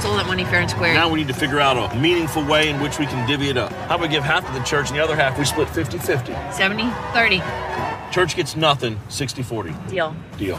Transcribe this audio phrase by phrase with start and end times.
[0.00, 0.94] stole that money fair and square.
[0.94, 3.56] Now we need to figure out a meaningful way in which we can divvy it
[3.56, 3.70] up.
[3.88, 5.98] How about we give half to the church and the other half we split 50
[5.98, 6.32] 50?
[6.50, 7.42] 70, 30.
[8.10, 9.74] Church gets nothing, 60 40.
[9.88, 10.16] Deal.
[10.38, 10.58] Deal.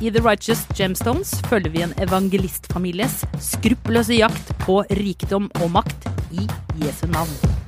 [0.00, 6.48] I The Righteous Gemstones følger vi en evangelistfamilies skruppelløse jakt på rikdom og makt i
[6.82, 7.61] Jesu navn.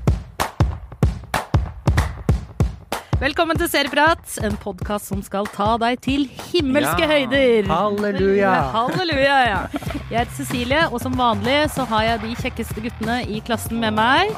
[3.25, 7.09] Velkommen til Serieprat, en podkast som skal ta deg til himmelske Ja.
[7.09, 7.69] høyder.
[7.71, 8.51] Halleluja.
[8.75, 9.61] Halleluja, ja.
[10.11, 13.95] Jeg heter Cecilie, og som vanlig så har jeg de kjekkeste guttene i klassen med
[13.97, 14.29] meg.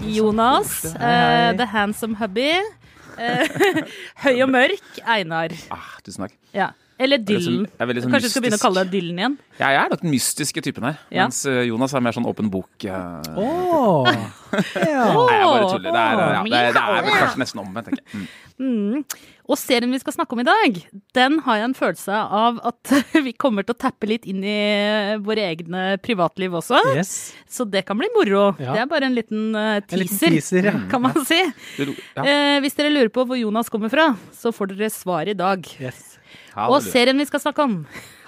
[0.00, 2.54] Jonas, uh, The Handsome Hubby.
[3.18, 3.46] eh,
[4.24, 5.52] høy og mørk, Einar.
[5.70, 6.32] Ah, tusen takk.
[6.54, 6.70] Ja.
[7.00, 7.66] Eller er Dylan.
[7.78, 9.34] jeg sånn Kanskje du skal begynne å kalle deg Dylan igjen?
[9.58, 11.24] Jeg er nok den mystiske typen her, Ja.
[11.26, 12.68] mens eh, Jonas er mer sånn åpen bok.
[12.84, 14.30] Uh, Åh, ja.
[14.52, 15.90] Nei, jeg bare tuller.
[15.90, 18.26] Det er, eh, ja, det, det er vel kanskje nesten omvendt, tenker jeg.
[18.62, 19.04] Mm.
[19.52, 20.78] Og serien vi skal snakke om i dag,
[21.18, 22.92] den har jeg en følelse av at
[23.26, 26.78] vi kommer til å tappe litt inn i våre egne privatliv også.
[26.94, 27.32] Yes.
[27.50, 28.52] Så det kan bli moro.
[28.62, 28.76] Ja.
[28.76, 30.76] Det er bare en liten teaser, En liten teaser, ja.
[30.92, 31.40] kan man si.
[31.82, 32.22] Ja.
[32.22, 35.66] Eh, hvis dere lurer på hvor Jonas kommer fra, så får dere svar i dag.
[35.82, 36.12] yes.
[36.68, 37.76] Og serien vi skal snakke om,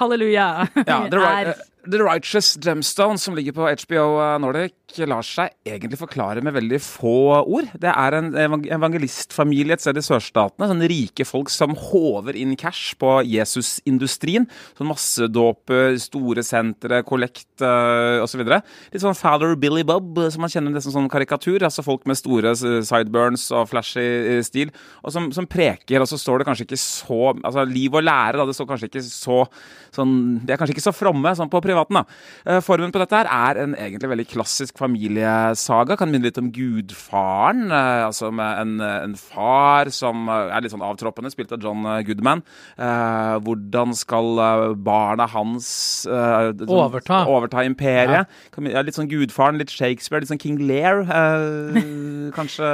[0.01, 0.49] halleluja,
[0.87, 1.55] Ja, er
[1.85, 4.07] The Righteous Gemstone, som ligger på HBO
[4.41, 7.71] Nordic, lar seg egentlig forklare med veldig få ord.
[7.81, 10.69] Det er en evangelistfamilie et sted i sørstatene.
[10.71, 14.47] Sånne rike folk som håver inn cash på Jesusindustrien.
[14.79, 18.45] Sånn massedåper, store sentre, kollekt uh, osv.
[18.45, 21.65] Litt sånn Father Billy Bob, eh, som man kjenner nesten sånn karikatur.
[21.67, 26.05] Altså folk med store sideburns og flashy stil, og som, som preker.
[26.05, 28.47] Og så står det kanskje ikke så Altså liv og lære, da.
[28.47, 29.37] Det står kanskje ikke så
[29.95, 30.13] sånn
[30.45, 32.05] De er kanskje ikke så fromme sånn på privaten, da.
[32.47, 35.99] Eh, Formen på dette her er en egentlig veldig klassisk familiesaga.
[35.99, 37.67] Kan minne litt om Gudfaren.
[37.73, 41.83] eh, Altså med en, en far som eh, er litt sånn avtroppende, spilt av John
[42.07, 42.43] Goodman.
[42.79, 45.69] Eh, hvordan skal barna hans
[46.07, 47.25] sånn- Overta.
[47.31, 48.27] overta imperiet?
[48.71, 51.03] Ja, litt sånn Gudfaren, litt Shakespeare, litt sånn King Lear
[52.37, 52.69] kanskje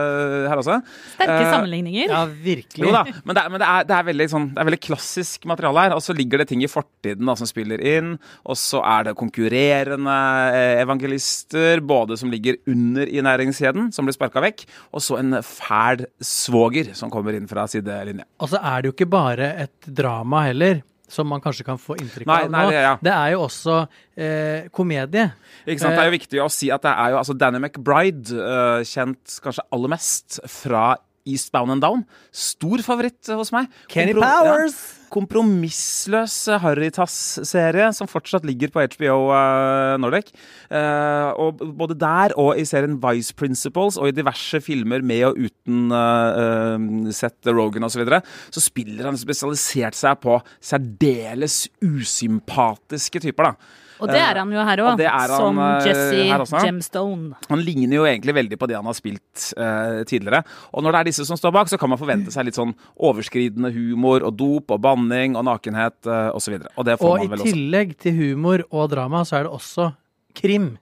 [0.50, 0.78] her også.
[1.16, 2.10] sterke sammenligninger.
[2.12, 2.86] Ja, virkelig.
[2.86, 4.82] Jo da, men, det er, men det, er, det, er veldig, sånn, det er veldig
[4.84, 5.96] klassisk materiale her.
[5.96, 8.14] Og så ligger det ting i fortiden da, som spiller inn.
[8.44, 10.16] Og så er det konkurrerende
[10.56, 14.64] eh, evangelister, både som ligger under i næringskjeden, som blir sparka vekk,
[14.94, 18.26] og så en fæl svoger som kommer inn fra sidelinja.
[18.42, 21.96] Og så er det jo ikke bare et drama heller, som man kanskje kan få
[21.98, 22.70] inntrykk Nei, av nei, nå.
[22.70, 22.92] det- ja.
[23.02, 23.76] Det er jo også
[24.16, 25.24] eh, komedie.
[25.66, 25.96] Ikke sant?
[25.96, 29.40] Det er jo viktig å si at det er jo altså Danny McBride, eh, kjent
[29.42, 30.84] kanskje aller mest fra
[31.26, 32.04] Eastbound and Down.
[32.32, 33.66] Stor favoritt eh, hos meg.
[33.90, 34.78] Kenny Kompro- Powers!
[34.94, 40.31] Ja, kompromissløs Harrytass-serie som fortsatt ligger på HBO eh, Nordic.
[40.71, 45.41] Eh, og både der og i serien Vice Principles og i diverse filmer med og
[45.41, 47.99] uten eh, Seth Rogan osv.
[48.00, 48.22] Så, videre,
[48.54, 53.50] så spiller han spesialisert seg på særdeles usympatiske typer.
[53.50, 53.88] da.
[54.00, 55.03] Og det er han jo her og òg,
[55.37, 56.62] som eh, Jesse.
[56.65, 57.34] Gemstone.
[57.50, 60.43] Han ligner jo egentlig veldig på det han har spilt uh, tidligere.
[60.75, 62.75] Og når det er disse som står bak, så kan man forvente seg litt sånn
[62.97, 66.59] overskridende humor og dop og banning og nakenhet uh, osv.
[66.61, 67.53] Og, og det får Og man i vel også.
[67.55, 69.91] tillegg til humor og drama, så er det også
[70.37, 70.72] krim.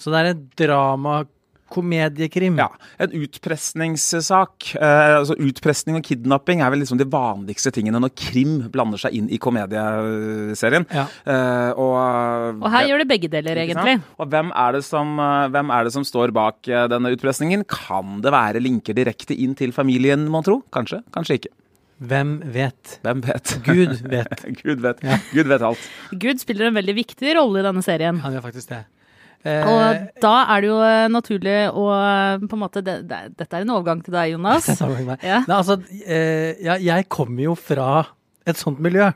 [0.00, 1.20] Så det er en drama,
[1.74, 2.56] komediekrim.
[2.60, 2.68] Ja,
[3.02, 4.70] En utpressningssak.
[4.78, 9.16] Eh, altså Utpressning og kidnapping er vel liksom de vanligste tingene når krim blander seg
[9.18, 10.86] inn i komedieserien.
[10.94, 11.06] Ja.
[11.26, 13.98] Eh, og, Og her gjør det begge deler, egentlig.
[14.20, 17.66] Og hvem er, det som, eh, hvem er det som står bak eh, denne utpressingen?
[17.70, 20.60] Kan det være linker direkte inn til familien, mon tro?
[20.74, 21.52] Kanskje, kanskje ikke.
[22.04, 22.98] Hvem vet?
[23.06, 23.54] Hvem vet?
[23.64, 24.46] Gud vet.
[24.62, 25.04] Gud vet.
[25.32, 25.84] Gud vet alt.
[26.10, 28.18] Gud spiller en veldig viktig rolle i denne serien.
[28.24, 28.82] Han gjør faktisk det.
[29.44, 33.18] Eh, Og da er det jo eh, naturlig å eh, på en måte det, det,
[33.36, 34.70] Dette er en overgang til deg, Jonas.
[35.24, 35.42] Ja.
[35.44, 35.76] Nei, altså,
[36.64, 38.06] ja, jeg kommer jo fra
[38.48, 39.10] et sånt miljø.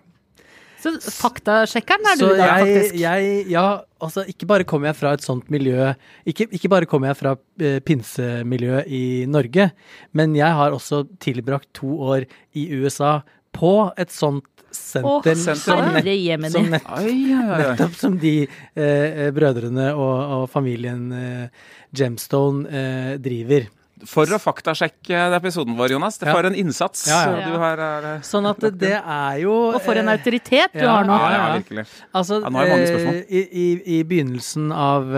[0.79, 2.99] Så faktasjekkeren er du Så da, jeg, faktisk.
[3.01, 3.65] jeg Ja,
[4.05, 5.89] altså ikke bare kommer jeg fra et sånt miljø
[6.29, 9.73] Ikke, ikke bare kommer jeg fra eh, pinsemiljøet i Norge,
[10.15, 13.19] men jeg har også tilbrakt to år i USA
[13.57, 20.17] på et sånt senter som, nett- som nett, nettopp som de eh, eh, brødrene og,
[20.43, 21.49] og familien eh,
[21.97, 23.67] Gemstone eh, driver.
[24.07, 26.21] For å faktasjekke episoden vår, Jonas.
[26.21, 26.35] Det Ja.
[26.37, 27.49] For en innsats Ja, ja.
[27.51, 31.03] du har er, Sånn at det er jo Og for en eh, autoritet du har
[31.09, 31.17] nå.
[31.19, 31.83] Ja, virkelig.
[32.15, 33.19] Altså, Ja, nå har jeg mange eh, spørsmål.
[33.27, 33.67] i, i,
[33.99, 35.11] I begynnelsen av,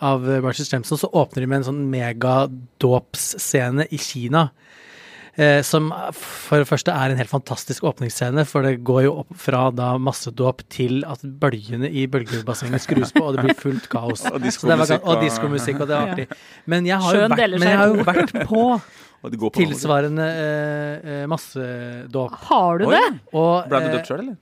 [0.00, 4.46] av Marcus Jameson så åpner de med en sånn megadåpsscene i Kina.
[5.36, 9.34] Eh, som for det første er en helt fantastisk åpningsscene, for det går jo opp
[9.36, 14.24] fra da massedåp til at bølgene i bølgebassenget skrus på, og det blir fullt kaos.
[14.32, 16.40] Og Så det var diskomusikk og diskomusikk, og det er artig.
[16.64, 18.64] Men jeg har jo vært, men jeg har jo vært på
[19.26, 22.36] Og det går på tilsvarende eh, eh, massedåp.
[22.46, 23.06] Har du det?
[23.32, 24.36] Og Ble du eh, døpt sjøl, eller?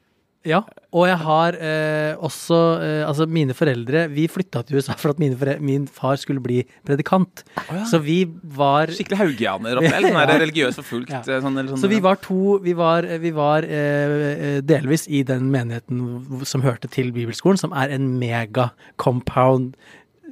[0.44, 0.60] Ja,
[0.92, 5.22] og jeg har eh, også eh, Altså, mine foreldre Vi flytta til USA for at
[5.22, 7.42] mine foreldre, min far skulle bli predikant.
[7.88, 8.18] Så vi
[8.56, 10.38] var Skikkelig haugianer eller sånn ja.
[10.44, 11.14] religiøst forfulgt.
[11.14, 11.22] Ja.
[11.24, 15.24] eh, Sånn, sånn, Så vi var to Vi var, vi var eh, eh, delvis i
[15.26, 19.74] den menigheten som hørte til bibelskolen, som er en mega-compound.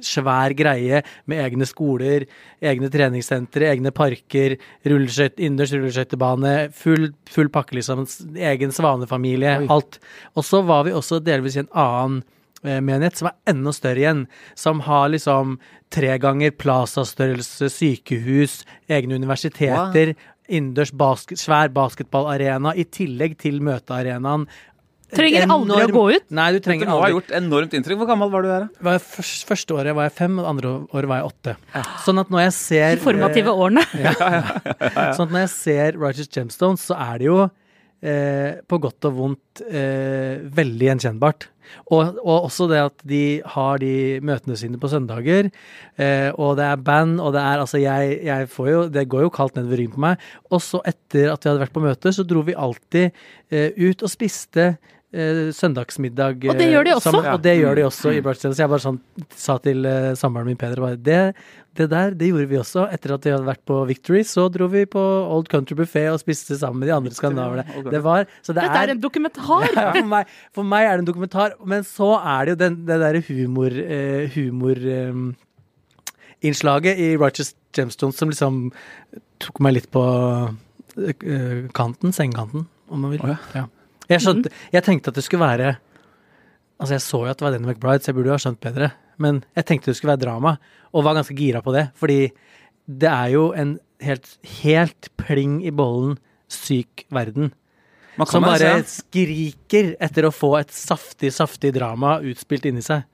[0.03, 2.27] Svær greie med egne skoler,
[2.63, 4.57] egne treningssentre, egne parker,
[4.87, 8.05] rulleskøyt, innendørs rulleskøytebane, full, full pakke, liksom.
[8.37, 9.71] Egen svanefamilie, Oi.
[9.73, 9.99] alt.
[10.37, 12.19] Og så var vi også delvis i en annen
[12.63, 14.25] eh, menighet som er enda større igjen.
[14.59, 15.57] Som har liksom
[15.93, 20.15] tre ganger Plaza-størrelse, sykehus, egne universiteter,
[20.51, 24.47] innendørs basket, svær basketballarena, i tillegg til møtearenaen.
[25.15, 26.27] Trenger aldri å gå ut.
[26.33, 27.15] Nei, du trenger må ha aldri.
[27.17, 28.01] gjort enormt inntrykk.
[28.01, 28.67] Hvor gammel var du der?
[28.67, 28.85] da?
[28.89, 31.57] Var først, første året var jeg fem, og andre året var jeg åtte.
[32.05, 33.85] Sånn at når jeg ser De formative årene.
[35.17, 37.39] Sånn at når jeg ser Righteous Gemstones, så er det jo
[38.03, 41.49] eh, på godt og vondt eh, veldig gjenkjennbart.
[41.95, 43.23] Og, og også det at de
[43.53, 45.47] har de møtene sine på søndager,
[45.95, 49.23] eh, og det er band, og det er altså jeg, jeg får jo Det går
[49.25, 50.25] jo kaldt nedover ryggen på meg.
[50.51, 53.09] Og så etter at vi hadde vært på møte, så dro vi alltid
[53.53, 54.73] eh, ut og spiste
[55.13, 56.45] søndagsmiddag.
[56.49, 57.11] Og det gjør de eh, også.
[57.11, 57.33] sammen, Ja.
[57.35, 58.55] og det gjør de også i Brightstone.
[58.55, 58.97] Så jeg bare sånn
[59.37, 61.35] sa til uh, samboeren min Peder bare det,
[61.77, 62.87] det der, det gjorde vi også.
[62.93, 66.19] Etter at vi hadde vært på Victory, så dro vi på Old Country Buffet og
[66.21, 67.85] spiste sammen med de andre skandinaverne.
[67.93, 69.69] Det var, så det Dette er en dokumentar.
[69.77, 72.83] ja, for, meg, for meg er det en dokumentar, men så er det jo den,
[72.89, 73.79] det derre humor...
[73.83, 75.23] Eh, humor eh,
[76.43, 78.57] innslaget i Righteous Gemstones som liksom
[79.43, 80.03] tok meg litt på
[80.99, 83.23] eh, kanten, sengekanten, om man vil.
[83.23, 83.65] Å, ja.
[84.13, 85.73] Jeg, skjønte, jeg tenkte at det skulle være
[86.81, 88.59] Altså, jeg så jo at det var Danny McBride, så jeg burde jo ha skjønt
[88.63, 88.87] bedre.
[89.21, 90.55] Men jeg tenkte det skulle være drama,
[90.91, 91.83] og var ganske gira på det.
[91.95, 92.17] Fordi
[92.89, 94.27] det er jo en helt,
[94.59, 96.17] helt pling i bollen
[96.51, 97.53] syk verden.
[98.27, 103.05] Som bare se- skriker etter å få et saftig, saftig drama utspilt inni seg.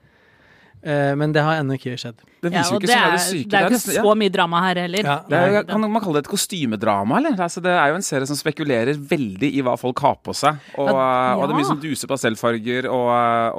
[0.82, 2.16] Eh, men det har ennå ikke skjedd.
[2.40, 3.48] Det Ja, viser jo ikke det er, det syke.
[3.50, 5.04] det er jo ikke så mye drama her heller.
[5.04, 7.36] Ja, Det er, kan man kalle det et kostymedrama, eller?
[7.36, 10.56] Altså, det er jo en serie som spekulerer veldig i hva folk har på seg.
[10.80, 11.70] Og, Ja, og det er mye ja.
[11.74, 13.10] sånn duse pastellfarger og,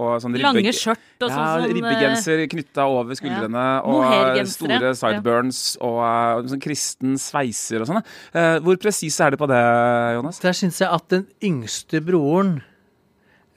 [0.02, 0.50] og sånn ribbe...
[0.50, 1.38] Lange skjørt og sånn.
[1.38, 7.84] ja, sånn, eh, ribbegenser knytta over skuldrene, og store sideburns og og sånn kristen sveiser
[7.84, 8.02] og sånn.
[8.34, 9.62] Uh, hvor presise er de på det,
[10.18, 10.42] Jonas?
[10.42, 12.62] Der syns jeg at den yngste broren,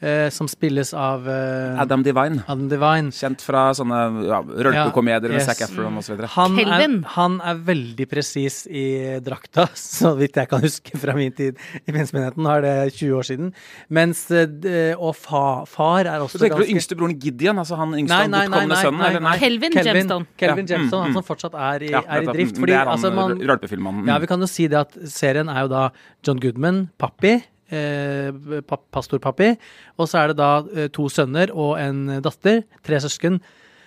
[0.04, 2.42] eh, som spilles av eh, Adam Divine.
[2.44, 5.48] Adam Divine Kjent fra sånne ja, rølpekomedier med Ja, yes.
[5.48, 6.20] Zac Efron osv.
[6.34, 6.84] han er,
[7.16, 8.84] han er veldig presis i
[9.24, 12.44] drakta, så vidt jeg kan huske fra min tid i pinsemenigheten.
[12.44, 13.52] Nå er det 20 år siden.
[13.88, 17.58] Mens eh, d- Og fa, far er også Så tenker du ganske yngste broren Gideon?
[17.62, 19.00] Altså han yngste Nei, han nei, bortkomne sønnen?
[19.00, 19.34] nei, eller nei.
[19.40, 20.28] Kelvin Gemstone.
[20.40, 21.18] Kelvin Ja, Gemstone, mm, han mm.
[21.20, 22.36] som fortsatt er i, Ja, er i nettopp.
[22.38, 22.60] drift.
[22.64, 24.08] Det er han altså, man, rølpefilmmannen.
[24.12, 25.82] Ja, vi kan jo si det at serien er jo da
[26.26, 29.54] John Goodman, pappi, pa pastorpappi,
[29.98, 33.40] og så er det da eh, to sønner og en datter, tre søsken,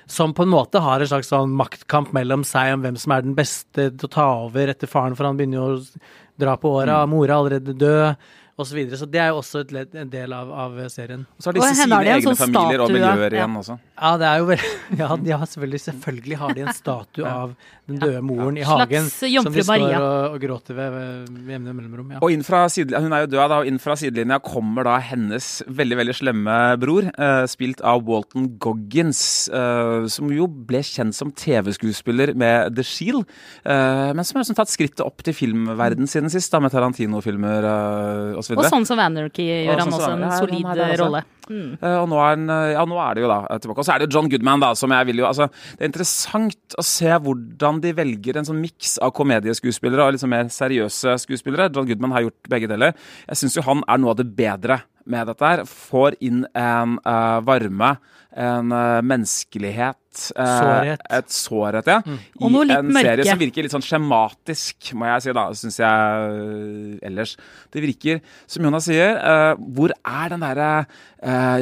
[0.07, 3.25] som på en måte har en slags sånn maktkamp mellom seg om hvem som er
[3.25, 6.03] den beste til å ta over etter faren, for han begynner jo å
[6.39, 7.09] dra på åra, Mm.
[7.09, 8.15] mora er allerede død,
[8.57, 8.97] og så videre.
[8.97, 11.27] Så det er jo også et ledd, en del av, av serien.
[11.37, 13.43] Og så har disse sine de egne sånn familier og miljøer miljøer ja.
[13.43, 13.77] igjen også.
[13.97, 14.63] Ja, det er jo vel,
[15.01, 17.53] Ja, de har selvfølgelig, selvfølgelig har de en statue av
[17.87, 19.09] den døde moren i hagen.
[19.11, 22.15] Som de står og, og gråter ved ved jevne mellomrom.
[22.15, 22.21] Ja.
[22.23, 24.97] Og inn fra sidelinja, Hun er jo død, da, og inn fra sidelinja kommer da
[25.03, 25.49] hennes
[25.79, 29.21] veldig veldig slemme bror, eh, spilt av Walton Goggins,
[29.53, 33.27] eh, som jo ble kjent som TV-skuespiller med The Shield,
[33.65, 37.67] eh, men som har liksom tatt skrittet opp til filmverden siden sist, da, med Tarantino-filmer
[37.67, 38.59] uh, osv.
[38.59, 41.23] Og sånn som Anarchy gjør han sånn også en solid rolle.
[41.47, 41.77] Mm.
[41.79, 43.79] Uh, og nå er, den, eh, ja, nå er det jo da eh, tilbake.
[43.79, 45.91] Og så er det jo John Goodman, da, som jeg vil jo altså, Det er
[45.91, 51.15] interessant å se hvordan de velger en sånn miks av komedieskuespillere og liksom mer seriøse
[51.23, 51.69] skuespillere.
[51.71, 52.97] John Goodman har gjort begge deler.
[53.29, 55.63] Jeg syns jo han er noe av det bedre med dette her.
[55.71, 57.95] Får inn en uh, varme,
[58.35, 60.01] en uh, menneskelighet
[60.33, 61.03] Sårhet.
[61.19, 61.99] Et sårhet, ja.
[62.41, 65.79] Og noe I en serie som virker litt sånn skjematisk, må jeg si, da, syns
[65.81, 67.35] jeg øh, ellers.
[67.73, 70.71] Det virker, som Jonas sier, øh, hvor er den derre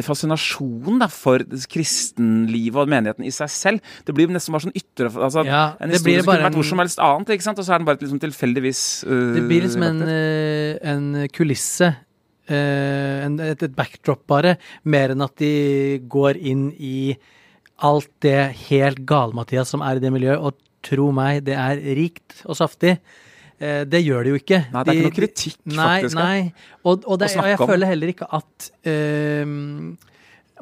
[0.03, 1.39] fascinasjonen da, for
[1.71, 3.93] kristenlivet og menigheten i seg selv?
[4.05, 6.59] Det blir nesten bare sånn ytre altså, Ja, En det historie blir som kunne vært
[6.59, 7.61] hvor som helst annet, ikke sant?
[7.61, 11.93] og så er den bare liksom tilfeldigvis uh, Det blir liksom en, eh, en kulisse.
[12.45, 14.55] Uh, en, et, et backdrop, bare.
[14.83, 15.53] Mer enn at de
[16.11, 17.15] går inn i
[17.83, 18.39] alt det
[18.69, 20.39] helt gale-Mathias som er i det miljøet.
[20.39, 22.95] Og tro meg, det er rikt og saftig.
[23.57, 24.61] Eh, det gjør det jo ikke.
[24.73, 26.19] Nei, det er ikke noe kritikk, nei, faktisk.
[26.19, 26.39] Nei,
[26.83, 29.55] og, og, det, og jeg føler heller ikke at uh,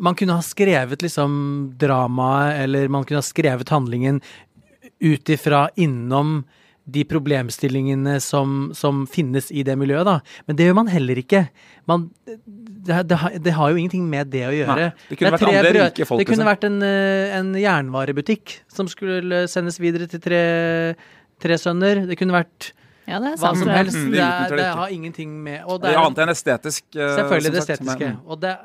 [0.07, 1.37] man kunne ha skrevet liksom
[1.81, 4.21] dramaet, eller man kunne ha skrevet handlingen
[5.03, 6.43] ut ifra innom
[6.85, 10.17] de problemstillingene som, som finnes i det miljøet, da.
[10.47, 11.45] Men det gjør man heller ikke.
[11.87, 14.75] Man, det, det, har- det har jo ingenting med det å gjøre.
[14.75, 16.51] Nei, det kunne det vært andre brød- rike folk, Det kunne liksom.
[16.51, 20.41] vært en, eh, en jernvarebutikk som skulle sendes videre til tre,
[21.39, 22.03] tre sønner.
[22.09, 22.73] Det kunne vært
[23.07, 23.97] Ja, det er hva som helst.
[23.99, 26.29] Mm, Det, er, det det har ingenting med og Det det er er, annet enn
[26.35, 26.83] estetisk.
[26.95, 27.85] eh, Selvfølgelig det estetiske.
[27.87, 28.57] sagt, men- Og det,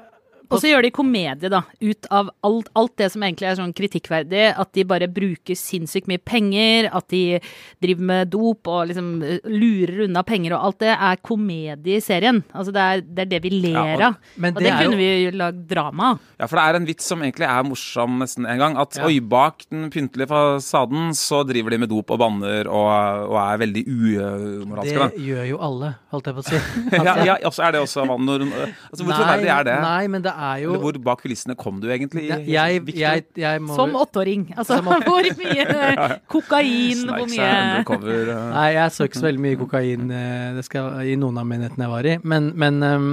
[0.50, 1.60] Og så gjør de komedie, da.
[1.84, 4.44] Ut av alt, alt det som egentlig er sånn kritikkverdig.
[4.58, 7.40] At de bare bruker sinnssykt mye penger, at de
[7.82, 12.04] driver med dop og liksom eh, lurer unna penger og alt det, er komedie i
[12.04, 12.40] serien.
[12.54, 14.16] Altså det er det, er det vi ler Ja, og- av.
[14.38, 16.24] Og det det er jo kunne vi lagd drama av.
[16.38, 18.76] Ja, for det er en vits som egentlig er morsom nesten en gang.
[18.78, 19.04] At Ja.
[19.04, 23.58] oi, bak den pyntelige fasaden så driver de med dop og banner og, og er
[23.64, 24.94] veldig umoralske.
[24.94, 25.24] det da.
[25.28, 26.62] gjør jo alle, holdt jeg på å si.
[27.08, 29.76] Ja, ja, og så er det også vann altså, Hvor troverdig er det?
[29.82, 32.26] Nei, men det er jo Eller hvor bak kulissene kom du egentlig?
[32.30, 34.46] jeg, jeg, jeg, må Som åtteåring.
[34.56, 35.66] Altså Som åtte- hvor mye
[36.34, 38.32] kokain, hvor mye undercover.
[38.56, 41.88] Nei, jeg så ikke så veldig mye kokain eh, det skal, i noen av menighetene
[41.88, 42.16] jeg var i.
[42.34, 43.08] Men, men um,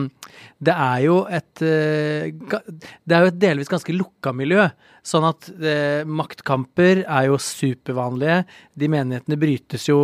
[0.63, 2.59] det er jo et uh,
[3.03, 4.67] Det er jo et delvis ganske lukka miljø.
[5.05, 8.39] Sånn at eh, maktkamper er jo supervanlige.
[8.73, 9.99] De menighetene brytes jo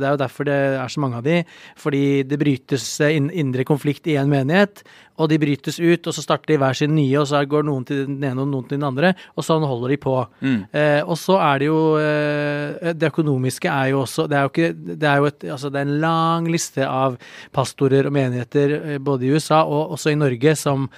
[0.00, 1.36] Det er jo derfor det er så mange av de.
[1.78, 4.82] Fordi det brytes eh, indre konflikt i en menighet,
[5.20, 7.84] og de brytes ut, og så starter de hver sin nye, og så går noen
[7.86, 10.16] til den ene og noen til den andre, og sånn holder de på.
[10.40, 10.58] Mm.
[10.72, 14.50] Eh, og så er det jo eh, Det økonomiske er jo også Det er jo
[14.50, 17.16] ikke Det er jo et, altså det er en lang liste av
[17.54, 20.88] pastorer og menigheter eh, både i USA og også i Norge som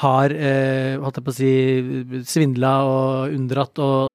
[0.00, 1.52] har eh, holdt jeg på å si
[2.28, 4.08] svindla og unndratt og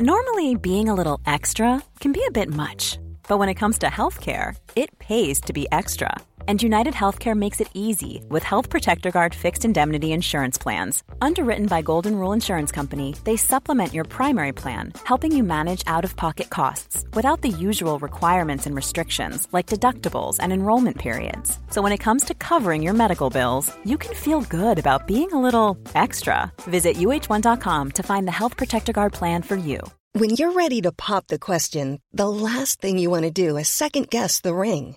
[0.00, 3.86] Normally, being a little extra can be a bit much, but when it comes to
[3.88, 6.16] healthcare, it pays to be extra.
[6.50, 11.04] And United Healthcare makes it easy with Health Protector Guard fixed indemnity insurance plans.
[11.22, 16.04] Underwritten by Golden Rule Insurance Company, they supplement your primary plan, helping you manage out
[16.04, 21.56] of pocket costs without the usual requirements and restrictions like deductibles and enrollment periods.
[21.70, 25.30] So when it comes to covering your medical bills, you can feel good about being
[25.32, 26.52] a little extra.
[26.62, 29.78] Visit uh1.com to find the Health Protector Guard plan for you.
[30.14, 33.68] When you're ready to pop the question, the last thing you want to do is
[33.68, 34.96] second guess the ring.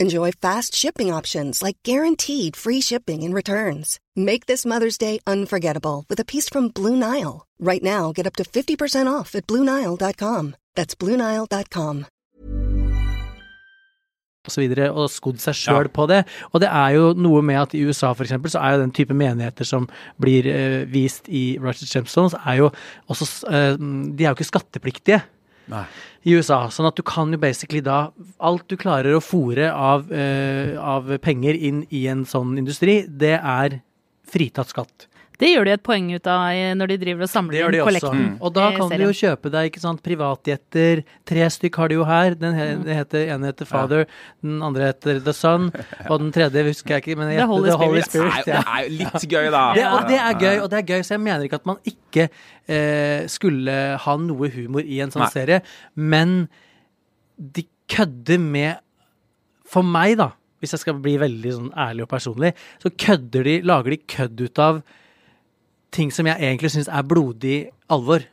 [0.00, 3.98] Enjoy fast shipping options like guaranteed free shipping and returns.
[4.14, 7.46] Make this Mother's Day unforgettable with a piece from Blue Nile.
[7.58, 10.56] Right now, get up to 50% off at BlueNile.com.
[10.76, 12.06] That's BlueNile.com.
[14.48, 16.22] og så videre, og skodd seg sjøl på det.
[16.52, 18.94] Og det er jo noe med at i USA for eksempel, så er jo den
[18.96, 19.88] type menigheter som
[20.22, 22.70] blir uh, vist i Righteous Gemstones, er jo
[23.12, 25.20] også uh, De er jo ikke skattepliktige.
[25.68, 25.84] Nei.
[26.24, 26.62] i USA.
[26.72, 28.08] Sånn at du kan jo basically da
[28.40, 33.36] Alt du klarer å fòre av, uh, av penger inn i en sånn industri, det
[33.38, 33.80] er
[34.28, 35.08] fritatt skatt.
[35.38, 36.40] Det gjør de et poeng ut av
[36.80, 38.22] når de driver og samler inn kollekten.
[38.24, 38.30] Mm.
[38.42, 41.04] Og da kan du jo kjøpe deg ikke sant, privatjetter.
[41.30, 42.34] Tre stykk har de jo her.
[42.34, 42.82] Den Mm.
[42.90, 44.06] heter, heter Father,
[44.42, 45.68] den andre heter The Son,
[46.10, 48.32] og den tredje husker jeg ikke, men The jeg Holy The Holy Spirit.
[48.32, 48.50] Spirit.
[48.50, 49.62] Det er jo litt gøy, da.
[49.78, 51.78] Det, og det er gøy, og det er gøy, så jeg mener ikke at man
[51.86, 52.28] ikke
[52.68, 55.30] eh, skulle ha noe humor i en sånn Nei.
[55.34, 55.62] serie,
[55.94, 56.48] men
[57.38, 58.78] de kødder med
[59.68, 63.58] For meg, da, hvis jeg skal bli veldig sånn ærlig og personlig, så kødder de,
[63.68, 64.78] lager de kødd ut av
[65.94, 68.24] ting som jeg egentlig syns er blodig alvor.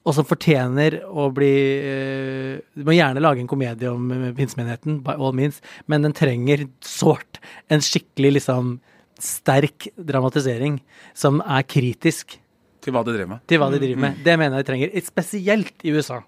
[0.00, 1.50] Og som fortjener å bli
[1.84, 6.14] eh, Du må gjerne lage en komedie om eh, pinsemenigheten, by all means, men den
[6.16, 7.36] trenger sårt
[7.68, 8.78] en skikkelig liksom
[9.20, 10.78] sterk dramatisering
[11.12, 12.38] som er kritisk
[12.80, 13.42] Til hva de driver med.
[13.46, 14.22] til hva de driver med.
[14.24, 14.94] Det mener jeg de trenger.
[15.04, 16.22] Spesielt i USA.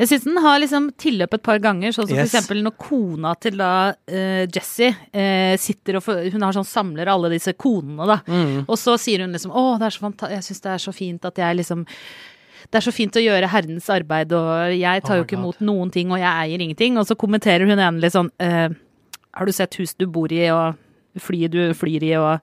[0.00, 2.30] Jeg syns den har liksom tilløp et par ganger, sånn som Yes.
[2.30, 7.10] eksempel når kona til da uh, Jessie uh, sitter og for, Hun har sånn samler
[7.12, 8.20] alle disse konene, da.
[8.24, 8.64] Mm.
[8.64, 11.28] Og så sier hun liksom Å, det er så jeg syns det er så fint
[11.28, 11.84] at jeg liksom
[12.70, 15.62] det er så fint å gjøre Herrens arbeid, og jeg tar Oh jo ikke imot
[15.64, 16.98] noen ting, og jeg eier ingenting.
[17.00, 18.68] Og så kommenterer hun en litt sånn eh,
[19.34, 20.76] Har du sett huset du bor i, og
[21.18, 22.38] flyet du flyr i, og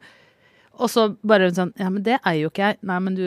[0.81, 2.79] Og så bare sånn Ja, men det eier jo ikke jeg.
[2.81, 3.23] Nei, men du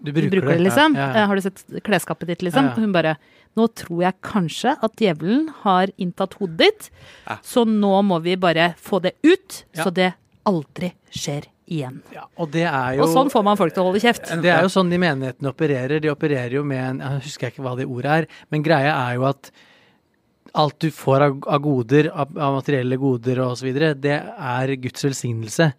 [0.00, 0.96] Du Du bruker, bruker det, liksom.
[0.96, 1.22] Ja, ja.
[1.22, 2.72] Eh, Har du sett klesskapet ditt, liksom?
[2.72, 3.16] Og hun bare
[3.58, 6.90] Nå tror jeg kanskje at djevelen har inntatt hodet ditt,
[7.42, 10.12] så nå må vi bare få det ut, så det
[10.46, 11.96] aldri skjer igjen.
[12.14, 14.30] Ja, og det jo Og sånn får man folk til å holde kjeft.
[14.42, 16.02] Det er jo sånn de menighetene opererer.
[16.02, 19.18] De opererer jo med en Jeg husker ikke hva det ordet er, men greia er
[19.18, 19.50] jo at
[20.58, 25.04] alt du får av, av goder, av, materielle goder og så videre, det er Guds
[25.06, 25.70] velsignelse.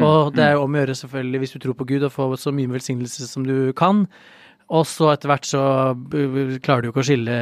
[0.00, 2.30] Og det er jo om å gjøre, selvfølgelig, hvis du tror på Gud, å få
[2.40, 4.06] så mye velsignelse som du kan.
[4.72, 5.62] Og så etter hvert så
[6.64, 7.34] klarer du jo ikke å skille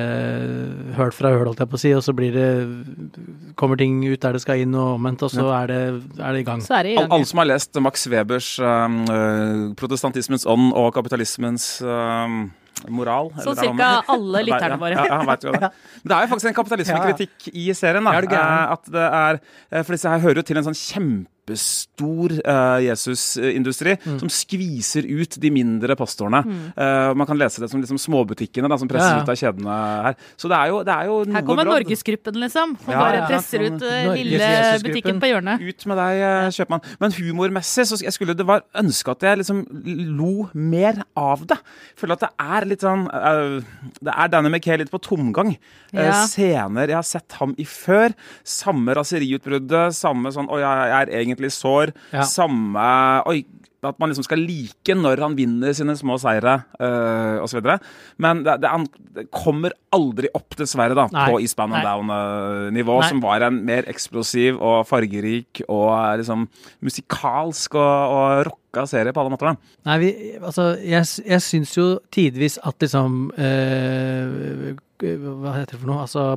[0.96, 2.46] høl fra høl, holdt jeg på å si, og så blir det
[3.60, 5.80] kommer ting ut der det skal inn, og omvendt, og så er det,
[6.18, 6.64] er det i gang.
[6.64, 7.10] Så er det i gang.
[7.14, 12.48] Alle som har lest Max Webers um, uh, 'Protestantismens ånd' og 'Kapitalismens um,
[12.88, 13.30] moral'.
[13.44, 14.96] Så eller cirka alle lytterne våre.
[14.96, 15.70] Ja, ja, han vet jo det.
[16.02, 18.06] Men det er jo faktisk en kapitalismekritikk i serien.
[18.10, 18.16] Da.
[18.16, 18.34] Er du?
[18.34, 19.40] Eh, At det er,
[19.70, 20.80] eh, for disse her hører jo til en sånn
[21.54, 24.18] kjempestor eh, Jesusindustri Mm.
[24.20, 26.40] som skviser ut de mindre pastorene.
[26.76, 29.22] Eh, man kan lese det som liksom småbutikkene da, som presser Ja, ja.
[29.22, 30.14] ut av kjedene her.
[30.36, 31.64] Så det er jo, det er jo noe Her kommer.
[31.64, 32.76] Norgesgruppen, liksom.
[32.86, 34.50] Og Ja, bare ja, presser ut uh, lille
[34.82, 35.60] butikken på hjørnet.
[35.60, 36.82] Ut med deg, eh, kjøpmann.
[37.00, 39.66] Men humormessig så jeg skulle det var ønske at jeg liksom
[40.16, 41.58] lo mer av det.
[41.96, 43.60] Føler at det er litt sånn uh,
[44.00, 45.56] Det er Danny McKay litt på tomgang.
[45.92, 46.24] Ja.
[46.26, 48.14] scener jeg har sett ham i før.
[48.44, 51.94] Samme raseriutbruddet, samme sånn Oi, jeg er egentlig sår.
[52.12, 52.26] Ja.
[52.28, 52.90] Samme
[53.30, 53.44] Oi.
[53.80, 57.64] At man liksom skal like når han vinner sine små seire øh, osv.
[58.20, 58.84] Men det, det, han
[59.32, 61.24] kommer aldri opp, dessverre, da, Nei.
[61.30, 66.44] på Eastbound and Down-nivå, som var en mer eksplosiv og fargerik og eh, liksom
[66.84, 69.46] musikalsk og, og rocka serie på alle måter.
[69.46, 69.56] da.
[69.84, 70.10] Nei, vi,
[70.40, 76.04] altså, jeg, jeg syns jo tidvis at liksom eh, Hva heter det for noe?
[76.04, 76.36] Altså,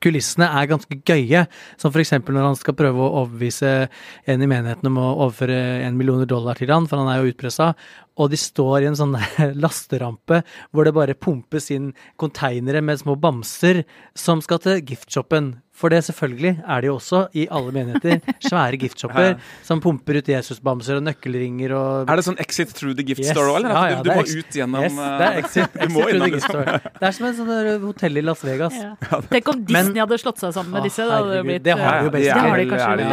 [0.00, 1.46] kulissene er ganske gøye.
[1.76, 3.88] Som eksempel når han skal prøve å overbevise
[4.26, 7.32] en i menigheten om å overføre en millioner dollar til han, for han er jo
[7.32, 7.72] utpressa.
[8.14, 9.18] Og de står i en sånn
[9.64, 13.82] lasterampe hvor det bare pumpes inn konteinere med små bamser
[14.14, 15.56] som skal til giftshoppen.
[15.74, 18.20] For det selvfølgelig er det jo også i alle menigheter.
[18.48, 23.02] Svære giftshopper som pumper ut Jesusbamser og nøkkelringer og Er det sånn exit through the
[23.02, 23.32] gift Yes.
[23.34, 23.74] store òg, eller?
[23.74, 26.22] Ja, ja, du, du må ut gjennom Yes, eh, det er exit, du exit through
[26.24, 26.76] the gift store.
[27.00, 28.76] Det er som en sånn hotell i Las Vegas.
[28.78, 29.20] Ja.
[29.32, 31.08] Tenk om Men- Disney hadde slått seg sammen med disse.
[31.10, 32.30] Da det blitt det har de jo eh, best.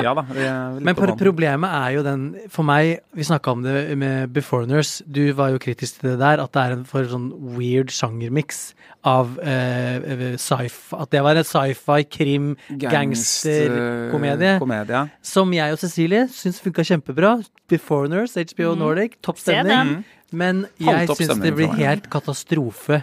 [0.06, 0.14] Ja.
[0.42, 5.32] Ja Men problemet er jo den For meg, vi snakka om det med Beforeigners, du
[5.38, 8.72] var jo kritisk til det der, at det er en for sånn weird sjangermiks
[9.08, 12.51] av uh, sci-fi At det var en sci-fi, krim,
[12.82, 14.56] gangsterkomedie.
[14.62, 15.04] Komedie.
[15.26, 17.38] Som jeg og Cecilie syns funka kjempebra.
[17.80, 20.02] Foreigners, HBO Nordic, topp stemning.
[20.32, 23.02] Men jeg syns det blir helt katastrofe.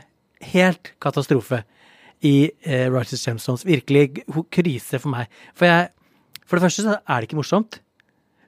[0.53, 1.63] Helt katastrofe
[2.25, 3.67] i eh, Righteous Gemstones.
[3.67, 5.33] Virkelig krise for meg.
[5.55, 5.95] For jeg
[6.49, 7.83] For det første så er det ikke morsomt.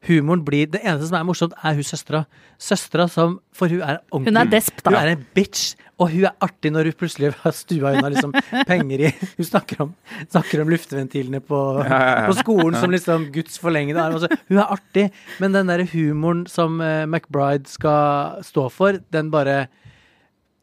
[0.08, 2.22] Humoren blir Det eneste som er morsomt, er hun søstera.
[2.60, 4.90] Søstera som For hun er ordentlig Hun er desp, da.
[4.94, 5.74] Hun er en bitch.
[6.00, 8.32] Og hun er artig når hun plutselig har stua unna liksom
[8.66, 9.90] penger i Hun snakker om,
[10.32, 14.16] snakker om luftventilene på, på skolen som liksom Guds forlengede arm.
[14.16, 15.10] Altså, hun er artig,
[15.42, 19.66] men den der humoren som uh, McBride skal stå for, den bare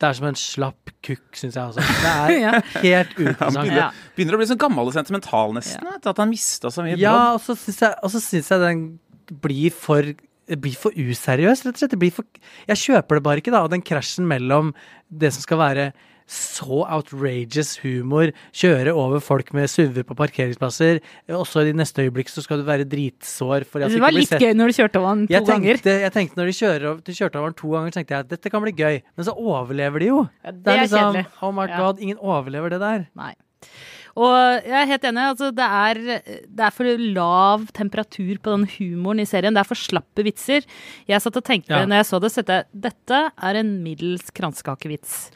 [0.02, 1.64] Det er som en slapp kukk, syns jeg.
[1.64, 1.82] også.
[1.86, 2.60] Det er Ja.
[2.82, 3.62] helt uinteressant.
[3.62, 3.90] begynner, Ja.
[4.18, 5.86] begynner å bli sånn gammel og sentimental, nesten.
[5.86, 6.00] Ja.
[6.10, 8.22] At han mista så mye Ja, og så syns jeg, så
[8.58, 8.88] jeg den
[9.32, 10.14] blir for
[10.48, 11.92] det blir for useriøst, rett og slett.
[11.92, 12.24] Det blir for,
[12.70, 13.66] jeg kjøper det bare ikke, da.
[13.68, 14.70] Og den krasjen mellom
[15.12, 15.90] det som skal være
[16.28, 21.00] så outrageous humor, kjøre over folk med SUV-er på parkeringsplasser,
[21.32, 24.74] også i neste øyeblikk så skal du være dritsår for Det var litt gøy når
[24.74, 25.80] du kjørte over den to Jeg ganger.
[26.04, 28.52] jeg tenkte når de kjører, de kjørte over den to ganger, tenkte jeg at dette
[28.52, 29.02] kan bli gøy.
[29.16, 30.22] Men så overlever de jo.
[30.44, 31.26] Ja, det er liksom kjedelig.
[31.42, 31.94] Oh my Ja.
[32.00, 33.08] ingen overlever det der.
[33.16, 33.34] Nei.
[34.18, 35.24] Og jeg er helt enig.
[35.30, 36.00] Altså, det, er,
[36.50, 39.54] det er for lav temperatur på den humoren i serien.
[39.54, 40.66] Det er for slappe vitser.
[41.10, 41.84] Jeg satt og tenkte Ja.
[41.86, 45.30] når jeg så det, så jeg dette er en middels kransekakevits.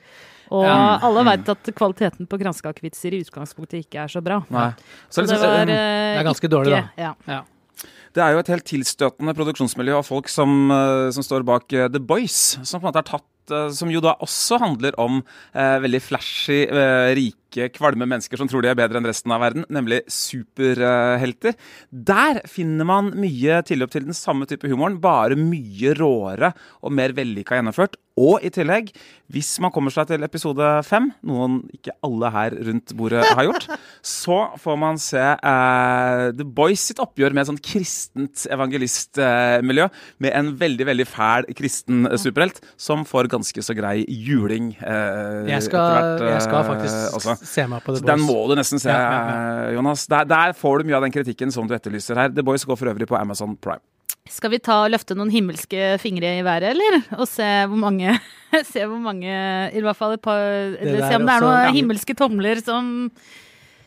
[0.51, 0.97] Og Ja.
[0.99, 4.41] alle veit at kvaliteten på kransekakevitser i utgangspunktet ikke er så bra.
[4.49, 4.71] Nei.
[5.09, 6.83] Så Så det var um, eh, Det er ganske dårlig, da.
[6.97, 7.13] Ja.
[7.27, 7.41] Ja.
[8.13, 11.87] Det er jo et helt tilstøtende produksjonsmiljø av folk som, eh, som står bak eh,
[11.87, 13.23] The Boys, som på en måte er tatt
[13.75, 15.21] som jo da også handler om
[15.53, 19.43] eh, veldig flashy, eh, rike, kvalme mennesker som tror de er bedre enn resten av
[19.43, 21.57] verden, nemlig superhelter.
[21.91, 27.15] Der finner man mye tilløp til den samme type humoren, bare mye råere og mer
[27.17, 27.99] vellykka gjennomført.
[28.19, 28.89] Og i tillegg,
[29.31, 33.67] hvis man kommer seg til episode fem, noen ikke alle her rundt bordet har gjort,
[34.03, 39.87] så får man se eh, The Boys sitt oppgjør med et sånt kristent evangelistmiljø,
[40.25, 45.47] med en veldig, veldig fæl kristen eh, superhelt, som får ganske så grei juling eh,
[45.53, 47.37] Jeg skal, etter hvert, jeg skal eh, faktisk også.
[47.53, 49.23] se meg på The Så den må du nesten se, Ja, ja,
[49.71, 49.71] ja.
[49.77, 50.03] Jonas.
[50.11, 52.35] Der, der får du mye av den kritikken som du etterlyser her.
[52.35, 53.81] The Boys går for øvrig på Amazon Prime.
[54.29, 56.99] Skal vi ta og løfte noen himmelske fingre i været, eller?
[57.17, 58.13] Og se hvor mange
[58.71, 59.27] Se hvor mange
[59.73, 63.09] I hvert fall et par Eller se om det er noen noen himmelske tomler som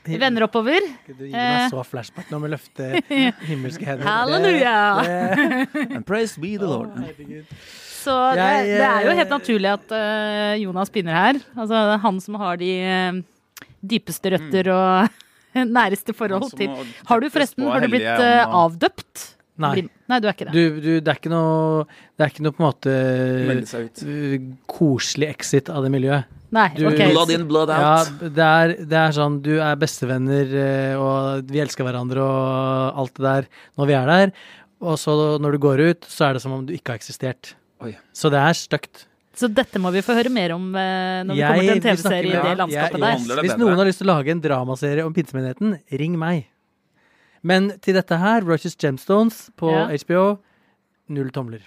[0.05, 0.85] vender oppover.
[1.09, 1.53] Du gir Eh.
[1.65, 2.89] meg så flashback nå med å løfte
[3.49, 4.05] himmelske hender.
[4.05, 4.75] Halleluja!
[5.97, 6.93] And praise be the Lord.
[8.05, 11.39] Så det, det er jo eh, helt naturlig at eh, Jonas begynner her.
[11.55, 13.23] Altså det er han som har de eh,
[13.95, 16.69] dypeste røtter og næreste forhold til
[17.09, 19.31] Har du forresten har du blitt eh, avdøpt?
[19.57, 19.85] Nei.
[20.11, 20.53] Nei, du er ikke det.
[20.57, 21.85] Du, du, det er ikke noe
[22.19, 22.95] Det er ikke noe på en måte
[24.03, 26.27] uh, koselig exit av det miljøet.
[26.55, 27.11] Nei, Du- okay.
[27.13, 28.21] Blood in, blood Ja, out.
[28.35, 33.15] det er, det er sånn Du er bestevenner, eh, og vi elsker hverandre og alt
[33.19, 34.33] det der når vi er der.
[34.85, 37.55] Og så når du går ut, så er det som om du ikke har eksistert.
[37.83, 37.95] Oi.
[38.15, 39.07] Så det er stygt.
[39.35, 41.99] Så dette må vi få høre mer om eh, når vi kommer til en Jeg
[41.99, 43.43] TV-serie i det landskapet jeg- der.
[43.43, 46.45] Hvis noen har lyst til å lage en dramaserie om pinsemenigheten, ring meg.
[47.45, 49.87] Men til dette her, Righteous Gemstones på Ja.
[49.93, 50.39] HBO,
[51.13, 51.61] null tomler.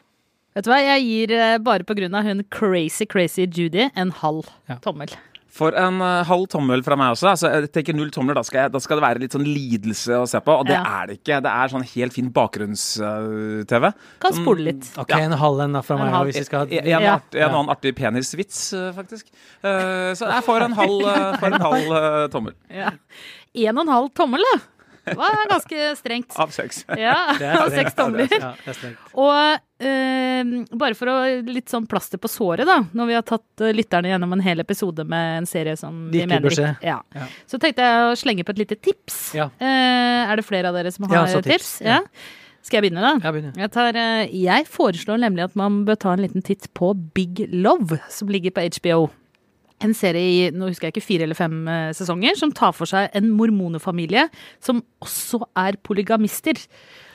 [0.58, 4.10] Vet du hva, jeg gir eh, bare på grunn av hun crazy, crazy Judy en
[4.24, 4.80] halv Ja.
[4.82, 5.14] tommel.
[5.58, 7.30] For en uh, halv tommel fra meg også.
[7.32, 10.14] Altså, jeg tenker null tomler, da skal, jeg, da skal det være litt sånn lidelse
[10.20, 10.54] å se på.
[10.54, 10.84] Og det Ja.
[11.02, 11.40] er det ikke.
[11.42, 13.90] Det er sånn helt fin bakgrunns-TV.
[14.22, 14.90] Kan spole litt.
[15.02, 16.28] Ok, en halv en da fra En meg, halv.
[16.30, 17.14] hvis vi skal En, en, Ja.
[17.16, 19.26] art, en annen artig penisvits, uh, faktisk.
[19.64, 21.02] Eh, så jeg får en halv,
[21.40, 22.92] får en halv tommel Ja.
[23.56, 24.60] En og en halv tommel, da.
[25.08, 26.36] Det var ganske strengt.
[26.36, 26.84] av seks.
[26.98, 27.16] Ja,
[27.64, 28.32] av seks tomler.
[28.32, 28.54] Ja.
[29.18, 31.18] Og eh, bare for å
[31.48, 32.80] litt sånn plaster på såret, da.
[32.98, 36.22] Når vi har tatt eh, lytterne gjennom en hel episode med en serie som vi
[36.22, 36.74] Virkelig mener bør se.
[36.86, 36.98] Ja.
[37.16, 37.30] Ja.
[37.50, 39.22] Så tenkte jeg å slenge på et lite tips.
[39.38, 39.50] Ja.
[39.62, 41.48] Eh, er det flere av dere som har tips?
[41.48, 41.72] tips.
[41.86, 42.02] Ja.
[42.68, 43.14] Skal jeg begynne, da?
[43.24, 43.54] Ja, begynner.
[43.56, 47.46] Jeg, tar, eh, jeg foreslår nemlig at man bør ta en liten titt på Big
[47.54, 49.06] Love, som ligger på HBO.
[49.86, 52.90] En serie i nå husker jeg ikke, fire eller fem eh, sesonger, som tar for
[52.90, 54.28] seg en mormonefamilie
[54.64, 56.60] som også er polygamister.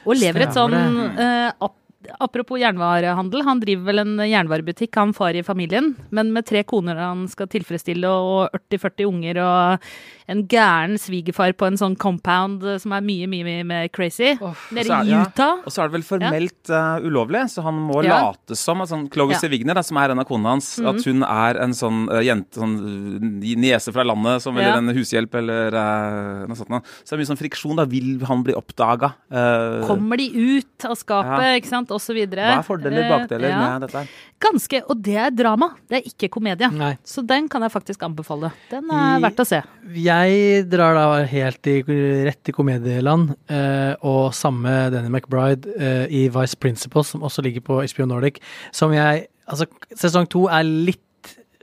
[0.07, 1.77] Og lever et sånn ap
[2.21, 6.97] Apropos jernvarehandel, han driver vel en jernvarebutikk, han far i familien, men med tre koner
[6.99, 9.87] han skal tilfredsstille, og 40-40 unger, og
[10.33, 14.33] en gæren svigerfar på en sånn compound eh, som er mye, mye, mye mer crazy.
[14.73, 15.23] Nede så er- i ja.
[15.27, 15.59] Utah.
[15.67, 18.21] Og så er det vel formelt eh, ulovlig, så han må Ja.
[18.33, 19.39] late som Altså, sånn Chloe Ja.
[19.39, 19.85] Mhm.
[19.85, 23.55] Som er en av konene hans, at hun er en sånn uh, jente, sånn uh,
[23.61, 24.79] niese fra landet, som, eller Ja.
[24.79, 26.69] en hushjelp, eller uh, noe sånt.
[26.71, 26.81] noe.
[27.05, 27.77] Så det er mye sånn friksjon.
[27.77, 29.13] da Vil han bli oppdaga?
[29.31, 32.47] Eh, Kommer de ut av skapet, ikke sant, så videre.
[32.47, 33.61] hva er fordeler og bakdeler Eh, ja.
[33.79, 34.09] med dette her?
[34.41, 36.71] Ganske, og det er drama, det er ikke komedie.
[36.73, 36.97] Nei.
[37.05, 38.53] Så den kan jeg faktisk anbefale.
[38.71, 39.63] Den er I- verdt å se.
[39.95, 41.83] Jeg drar da helt i,
[42.25, 47.61] rett i komedieland, eh, og samme Danny McBride eh, i Vice Principles, som også ligger
[47.61, 48.41] på HBO Nordic,
[48.73, 49.67] som jeg Altså,
[49.99, 51.01] sesong to er litt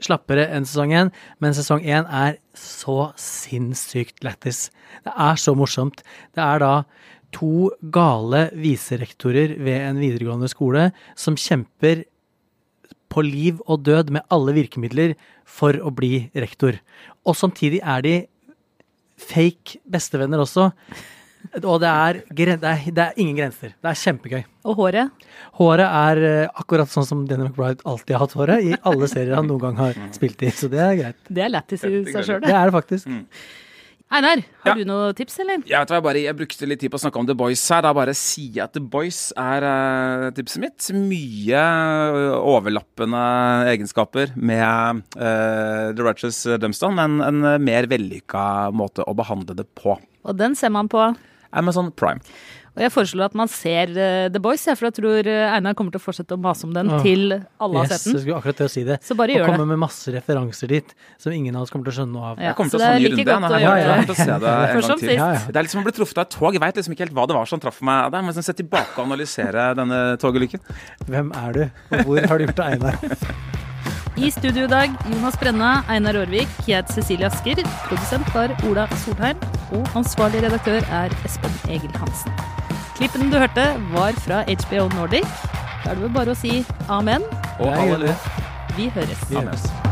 [0.04, 4.68] slappere enn sesong én, men sesong én er så sinnssykt lættis.
[5.02, 6.02] Det er så morsomt.
[6.36, 6.84] Det er da
[7.34, 10.88] to gale viserektorer ved en videregående skole
[11.18, 12.04] som kjemper
[13.10, 15.16] på liv og død med alle virkemidler
[15.48, 16.76] for å bli rektor.
[17.26, 18.14] Og samtidig er de
[19.20, 20.70] fake bestevenner også.
[21.64, 23.72] Og det er, det er, det er ingen grenser.
[23.80, 24.42] Det er kjempegøy.
[24.68, 25.24] Og håret.
[25.56, 29.38] Håret er eh, akkurat sånn som Danny McBride alltid har hatt håret, i alle serier
[29.38, 30.52] han noen gang har spilt i.
[30.52, 31.18] Så det er greit.
[31.32, 32.56] Det er lættis i seg sjøl, Det det.
[32.60, 33.08] er det faktisk.
[34.10, 34.74] Einar, har Ja.
[34.74, 35.60] du noen tips, eller?
[35.62, 37.84] Jeg, vet jeg, bare, jeg brukte litt tid på å snakke om The Boys her.
[37.86, 40.88] Da bare sier jeg at The Boys er uh, tipset mitt.
[40.90, 43.20] Mye eh, overlappende
[43.70, 49.94] egenskaper med uh, The Righteous Dumpstone, men en mer vellykka måte å behandle det på.
[50.26, 51.06] Og den ser man på.
[51.54, 52.18] Amazon Prime.
[52.70, 55.74] Og jeg foreslår at man ser uh, The Boys, jeg, for jeg tror eh, Einar
[55.74, 57.00] kommer til å fortsette å mase om den Åh.
[57.02, 58.22] til alle har Yes, sett jeg den.
[58.22, 58.98] skulle akkurat til å si det.
[59.04, 59.68] Så bare Og komme det.
[59.72, 62.38] med masse referanser dit som ingen av oss kommer til å skjønne noe av.
[62.38, 63.26] Ja, Jeg kommer til å det er like runde.
[63.26, 65.14] godt å har jeg gjøre til å se det en gang til.
[65.16, 65.40] Ja, ja.
[65.50, 66.52] Det er litt som å bli truffet av et tog.
[66.54, 68.22] Jeg veit liksom ikke helt hva det var som traff meg der.
[68.30, 70.62] Men se tilbake og analysere denne togulykken.
[71.10, 72.96] Hvem er du, og hvor har du gjort av Einar?
[74.20, 77.62] I studio i dag, Jonas Brenna, Einar Aarvik, jeg heter Cecilie Asker.
[77.88, 79.38] Produsent var Ola Solheim.
[79.74, 82.34] Og ansvarlig redaktør er Espen Egil Hansen.
[83.00, 85.24] Klippen du hørte, var fra HBO Nordic.
[85.84, 86.58] Da er det vel bare å si
[86.92, 87.24] amen.
[87.56, 88.12] Og halleluja.
[88.76, 89.24] Vi høres.
[89.30, 89.89] Vi Amen.